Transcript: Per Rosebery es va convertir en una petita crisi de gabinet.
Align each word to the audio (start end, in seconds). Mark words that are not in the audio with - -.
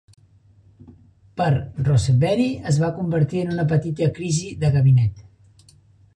Per 1.41 1.49
Rosebery 1.89 2.47
es 2.73 2.81
va 2.85 2.91
convertir 2.97 3.45
en 3.45 3.53
una 3.59 3.67
petita 3.75 4.09
crisi 4.19 4.51
de 4.65 4.75
gabinet. 4.79 5.25